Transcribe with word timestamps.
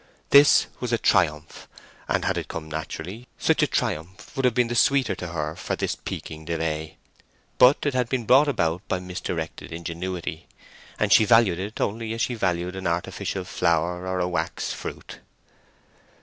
This 0.31 0.65
was 0.79 0.91
a 0.91 0.97
triumph; 0.97 1.67
and 2.07 2.25
had 2.25 2.35
it 2.35 2.47
come 2.47 2.67
naturally, 2.67 3.27
such 3.37 3.61
a 3.61 3.67
triumph 3.67 4.35
would 4.35 4.45
have 4.45 4.55
been 4.55 4.67
the 4.67 4.73
sweeter 4.73 5.13
to 5.13 5.27
her 5.27 5.55
for 5.55 5.75
this 5.75 5.93
piquing 5.93 6.43
delay. 6.43 6.97
But 7.59 7.85
it 7.85 7.93
had 7.93 8.09
been 8.09 8.25
brought 8.25 8.47
about 8.47 8.81
by 8.87 8.99
misdirected 8.99 9.71
ingenuity, 9.71 10.47
and 10.97 11.13
she 11.13 11.23
valued 11.25 11.59
it 11.59 11.79
only 11.79 12.13
as 12.13 12.21
she 12.21 12.33
valued 12.33 12.75
an 12.75 12.87
artificial 12.87 13.43
flower 13.43 14.07
or 14.07 14.19
a 14.19 14.27
wax 14.27 14.73
fruit. 14.73 15.19